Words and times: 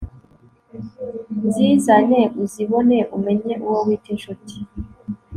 nzizane 1.45 2.21
uzibone 2.43 2.97
umenye 3.15 3.53
uwo 3.67 3.77
wita 3.87 4.09
inshuti 4.15 4.55